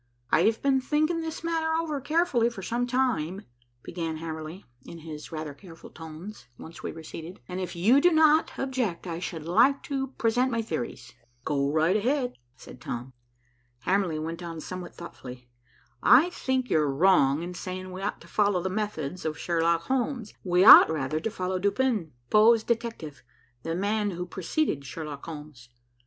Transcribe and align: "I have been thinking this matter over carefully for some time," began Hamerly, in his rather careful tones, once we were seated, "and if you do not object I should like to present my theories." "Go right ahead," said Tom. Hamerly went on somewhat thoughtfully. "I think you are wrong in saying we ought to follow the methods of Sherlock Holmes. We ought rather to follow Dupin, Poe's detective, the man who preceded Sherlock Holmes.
"I 0.31 0.45
have 0.45 0.63
been 0.63 0.81
thinking 0.81 1.21
this 1.21 1.43
matter 1.43 1.73
over 1.75 2.01
carefully 2.01 2.49
for 2.49 2.63
some 2.63 2.87
time," 2.87 3.43
began 3.83 4.17
Hamerly, 4.17 4.65
in 4.83 4.97
his 4.97 5.31
rather 5.31 5.53
careful 5.53 5.91
tones, 5.91 6.47
once 6.57 6.81
we 6.81 6.91
were 6.91 7.03
seated, 7.03 7.39
"and 7.47 7.59
if 7.59 7.75
you 7.75 8.01
do 8.01 8.09
not 8.11 8.57
object 8.57 9.05
I 9.05 9.19
should 9.19 9.45
like 9.45 9.83
to 9.83 10.07
present 10.17 10.49
my 10.49 10.63
theories." 10.63 11.13
"Go 11.45 11.71
right 11.71 11.95
ahead," 11.95 12.33
said 12.55 12.81
Tom. 12.81 13.13
Hamerly 13.85 14.17
went 14.17 14.41
on 14.41 14.59
somewhat 14.59 14.95
thoughtfully. 14.95 15.47
"I 16.01 16.31
think 16.31 16.71
you 16.71 16.79
are 16.79 16.91
wrong 16.91 17.43
in 17.43 17.53
saying 17.53 17.91
we 17.91 18.01
ought 18.01 18.21
to 18.21 18.27
follow 18.27 18.59
the 18.63 18.71
methods 18.71 19.23
of 19.23 19.37
Sherlock 19.37 19.81
Holmes. 19.81 20.33
We 20.43 20.65
ought 20.65 20.89
rather 20.89 21.19
to 21.19 21.29
follow 21.29 21.59
Dupin, 21.59 22.11
Poe's 22.31 22.63
detective, 22.63 23.21
the 23.61 23.75
man 23.75 24.09
who 24.09 24.25
preceded 24.25 24.83
Sherlock 24.83 25.27
Holmes. 25.27 25.69